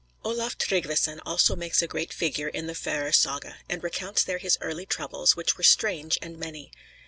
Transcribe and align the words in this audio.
[TN]] 0.23 0.31
Olaf 0.31 0.57
Tryggveson 0.57 1.19
also 1.27 1.55
makes 1.55 1.83
a 1.83 1.87
great 1.87 2.11
figure 2.11 2.47
in 2.47 2.65
the 2.65 2.73
Faröer 2.73 3.13
Saga, 3.13 3.57
and 3.69 3.83
recounts 3.83 4.23
there 4.23 4.39
his 4.39 4.57
early 4.59 4.87
troubles, 4.87 5.35
which 5.35 5.57
were 5.57 5.63
strange 5.63 6.17
and 6.23 6.39
many. 6.39 6.71